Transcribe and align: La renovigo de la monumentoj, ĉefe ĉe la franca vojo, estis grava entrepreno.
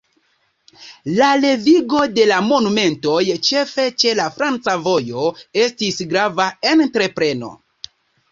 La 1.17 1.25
renovigo 1.41 1.99
de 2.13 2.23
la 2.29 2.39
monumentoj, 2.45 3.19
ĉefe 3.49 3.85
ĉe 4.03 4.15
la 4.21 4.25
franca 4.39 4.75
vojo, 4.87 5.29
estis 5.65 6.01
grava 6.15 6.49
entrepreno. 6.73 7.53